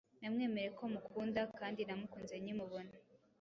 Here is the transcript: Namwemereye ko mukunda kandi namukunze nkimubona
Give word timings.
Namwemereye 0.21 0.69
ko 0.77 0.83
mukunda 0.93 1.41
kandi 1.59 1.81
namukunze 1.83 2.35
nkimubona 2.41 2.91